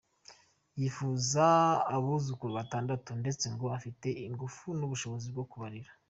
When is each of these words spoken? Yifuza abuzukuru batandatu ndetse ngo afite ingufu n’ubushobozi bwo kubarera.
Yifuza 0.79 1.45
abuzukuru 1.95 2.51
batandatu 2.59 3.09
ndetse 3.21 3.45
ngo 3.53 3.65
afite 3.77 4.07
ingufu 4.27 4.65
n’ubushobozi 4.77 5.27
bwo 5.33 5.45
kubarera. 5.51 5.89